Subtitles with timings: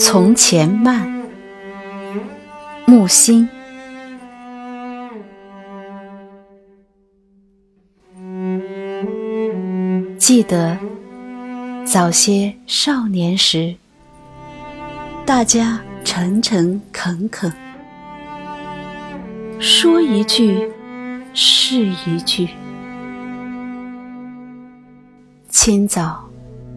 [0.00, 1.06] 从前慢，
[2.86, 3.46] 木心。
[10.18, 10.78] 记得
[11.84, 13.74] 早些少年时，
[15.26, 15.78] 大家
[16.10, 17.52] 诚诚恳恳，
[19.60, 20.66] 说一句
[21.34, 22.48] 是一句。
[25.50, 26.26] 清早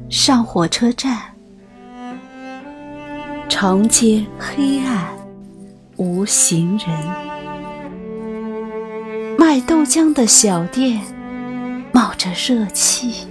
[0.10, 1.18] 上火车站。
[3.48, 5.08] 长街黑暗
[5.96, 6.90] 无行人，
[9.38, 11.02] 卖豆浆的小店
[11.94, 13.31] 冒着热气。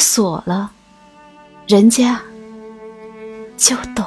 [0.00, 0.72] 锁了，
[1.68, 2.20] 人家
[3.56, 4.04] 就懂。